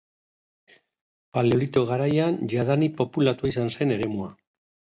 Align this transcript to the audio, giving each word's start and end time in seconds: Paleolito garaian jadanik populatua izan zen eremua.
Paleolito 1.37 1.83
garaian 1.91 2.39
jadanik 2.57 2.97
populatua 3.03 3.55
izan 3.55 3.73
zen 3.79 3.99
eremua. 3.99 4.35